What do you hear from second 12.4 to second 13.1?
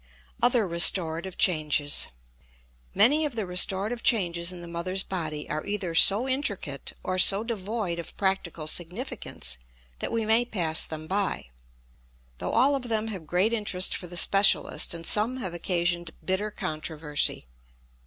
all of them